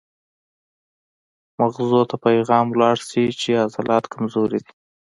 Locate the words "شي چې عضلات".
3.09-4.03